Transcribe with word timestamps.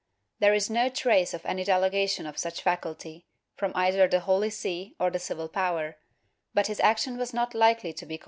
There 0.39 0.55
is 0.55 0.67
no 0.67 0.89
trace 0.89 1.31
of 1.31 1.45
any 1.45 1.63
delegation 1.63 2.25
of 2.25 2.35
such 2.39 2.63
faculty, 2.63 3.27
from 3.53 3.71
either 3.75 4.07
the 4.07 4.21
Holy 4.21 4.49
See 4.49 4.95
or 4.99 5.11
the 5.11 5.19
civil 5.19 5.47
power, 5.47 5.95
but 6.55 6.65
his 6.65 6.79
action 6.79 7.19
was 7.19 7.35
not 7.35 7.53
likely 7.53 7.93
to 7.93 7.93
be 7.93 7.93
called' 7.93 8.03
Nueva 8.07 8.17
Recop. 8.17 8.19